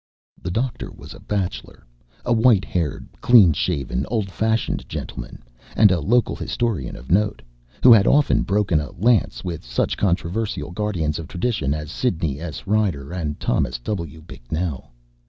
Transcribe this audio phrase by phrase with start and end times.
[0.41, 1.85] The doctor was a bachelor;
[2.25, 5.43] a white haired, clean shaven, old fashioned gentleman,
[5.75, 7.43] and a local historian of note,
[7.83, 12.65] who had often broken a lance with such controversial guardians of tradition as Sidney S.
[12.65, 14.23] Rider and Thomas W.
[14.23, 14.89] Bicknell.